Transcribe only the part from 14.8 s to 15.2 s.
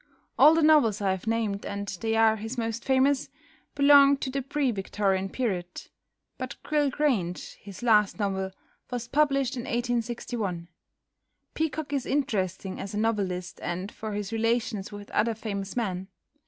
with